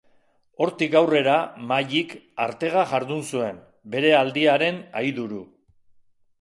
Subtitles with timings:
[0.63, 1.35] Hortik aurrera
[1.73, 2.15] Maddik
[2.47, 3.63] artega jardun zuen,
[3.97, 5.47] bere aldiaren aiduru.